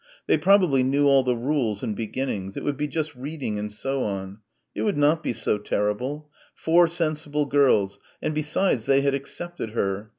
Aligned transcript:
They 0.25 0.35
probably 0.39 0.81
knew 0.81 1.05
all 1.07 1.21
the 1.21 1.35
rules 1.35 1.83
and 1.83 1.95
beginnings. 1.95 2.57
It 2.57 2.63
would 2.63 2.75
be 2.75 2.87
just 2.87 3.15
reading 3.15 3.59
and 3.59 3.71
so 3.71 4.01
on. 4.03 4.39
It 4.73 4.81
would 4.81 4.97
not 4.97 5.21
be 5.21 5.31
so 5.31 5.59
terrible 5.59 6.31
four 6.55 6.87
sensible 6.87 7.45
girls; 7.45 7.99
and 8.19 8.33
besides 8.33 8.85
they 8.85 9.01
had 9.01 9.13
accepted 9.13 9.73
her. 9.73 10.09